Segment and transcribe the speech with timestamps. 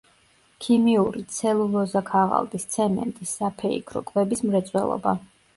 [0.63, 5.19] ქიმიური, ცელულოზა-ქაღალდის, ცემენტის, საფეიქრო, კვების მრეწველობა.